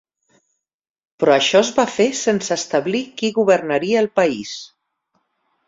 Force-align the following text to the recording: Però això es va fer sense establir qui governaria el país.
Però 1.23 1.35
això 1.41 1.61
es 1.65 1.69
va 1.75 1.85
fer 1.97 2.09
sense 2.21 2.51
establir 2.57 3.03
qui 3.21 3.31
governaria 3.39 4.03
el 4.07 4.11
país. 4.23 4.59